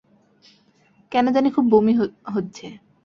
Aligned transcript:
কেন 1.11 1.25
জানি 1.31 1.49
খুব 1.51 1.65
বমি 1.71 1.93
হচ্ছে। 2.27 2.65